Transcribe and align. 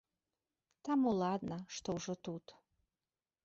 Таму 0.87 1.13
ладна, 1.21 1.57
што 1.77 1.87
ўжо 1.99 2.13
тут! 2.29 2.59